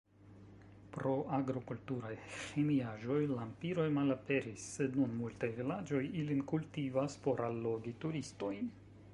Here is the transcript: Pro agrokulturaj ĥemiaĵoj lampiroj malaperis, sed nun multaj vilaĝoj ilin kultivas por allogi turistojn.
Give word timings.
Pro 0.93 1.11
agrokulturaj 1.37 2.13
ĥemiaĵoj 2.37 3.19
lampiroj 3.33 3.87
malaperis, 3.99 4.65
sed 4.79 4.99
nun 5.01 5.15
multaj 5.21 5.51
vilaĝoj 5.61 6.03
ilin 6.23 6.45
kultivas 6.55 7.23
por 7.27 7.49
allogi 7.51 7.95
turistojn. 8.07 8.75